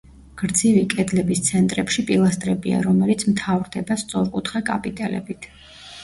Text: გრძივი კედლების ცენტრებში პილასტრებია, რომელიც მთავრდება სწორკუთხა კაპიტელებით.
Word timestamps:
გრძივი 0.41 0.79
კედლების 0.93 1.41
ცენტრებში 1.49 2.03
პილასტრებია, 2.07 2.79
რომელიც 2.85 3.25
მთავრდება 3.33 3.97
სწორკუთხა 4.05 4.63
კაპიტელებით. 4.71 5.47